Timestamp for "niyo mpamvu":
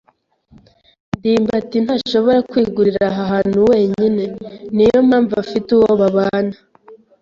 4.75-5.33